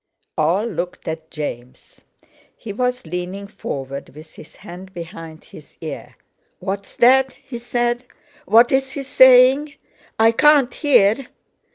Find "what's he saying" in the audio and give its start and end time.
8.47-9.75